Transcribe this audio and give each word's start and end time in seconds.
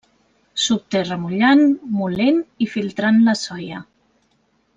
S'obté 0.61 1.01
remullant, 1.09 1.61
molent 1.99 2.41
i 2.67 2.69
filtrant 2.73 3.21
la 3.29 3.37
soia. 3.45 3.85